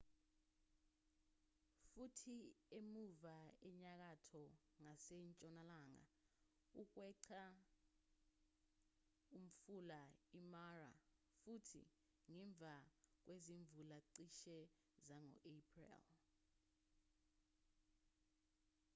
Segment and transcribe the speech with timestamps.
[1.89, 2.37] futhi
[2.77, 4.43] emuva enyakatho
[4.83, 6.05] ngasentshonalanga
[6.81, 7.43] ukweqa
[9.37, 10.01] umfula
[10.39, 10.91] imara
[11.41, 11.83] futhi
[12.33, 12.75] ngemva
[13.23, 14.57] kwezimvula cishe
[15.05, 16.01] zango april